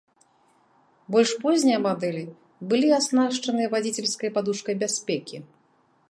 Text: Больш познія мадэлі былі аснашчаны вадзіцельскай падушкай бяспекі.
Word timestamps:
Больш 1.15 1.33
познія 1.43 1.79
мадэлі 1.87 2.23
былі 2.71 2.89
аснашчаны 2.99 3.67
вадзіцельскай 3.75 4.33
падушкай 4.39 4.75
бяспекі. 4.85 5.37